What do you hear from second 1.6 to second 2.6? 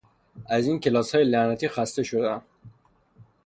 خسته شدهام!